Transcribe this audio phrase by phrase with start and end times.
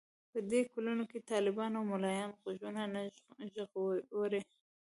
[0.31, 3.01] په دې کلونو کې طالبان او ملايان غوږونه نه
[3.53, 4.41] ژغوري.